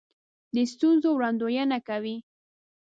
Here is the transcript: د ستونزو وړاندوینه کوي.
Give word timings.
د 0.55 0.57
ستونزو 0.73 1.09
وړاندوینه 1.13 1.77
کوي. 1.87 2.15